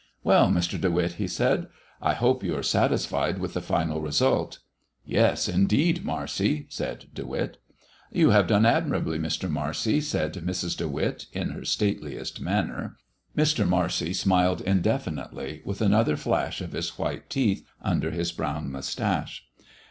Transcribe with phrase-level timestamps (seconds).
[0.23, 0.81] "Well, Mr.
[0.81, 1.67] De Witt," he said,
[2.01, 4.57] "I hope you are satisfied with the final result."
[5.05, 7.57] "Yes, indeed, Marcy," said De Witt.
[8.11, 9.47] "You have done admirably, Mr.
[9.47, 10.75] Marcy," said Mrs.
[10.75, 12.97] De Witt, in her stateliest manner.
[13.37, 13.67] Mr.
[13.69, 19.45] Marcy smiled indefinitely, with another flash of his white teeth under his brown mustache.